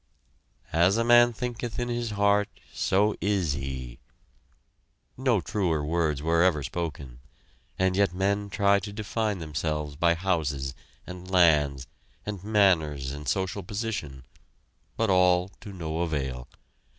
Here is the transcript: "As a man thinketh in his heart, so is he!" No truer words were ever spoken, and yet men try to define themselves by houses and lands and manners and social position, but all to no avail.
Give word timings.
"As 0.73 0.97
a 0.97 1.03
man 1.03 1.31
thinketh 1.31 1.77
in 1.77 1.87
his 1.87 2.09
heart, 2.09 2.49
so 2.73 3.15
is 3.21 3.53
he!" 3.53 3.99
No 5.15 5.41
truer 5.41 5.85
words 5.85 6.23
were 6.23 6.41
ever 6.41 6.63
spoken, 6.63 7.19
and 7.77 7.95
yet 7.95 8.11
men 8.11 8.49
try 8.49 8.79
to 8.79 8.91
define 8.91 9.37
themselves 9.37 9.95
by 9.95 10.15
houses 10.15 10.73
and 11.05 11.29
lands 11.29 11.85
and 12.25 12.43
manners 12.43 13.11
and 13.11 13.27
social 13.27 13.61
position, 13.61 14.23
but 14.97 15.11
all 15.11 15.49
to 15.61 15.71
no 15.71 15.99
avail. 16.01 16.47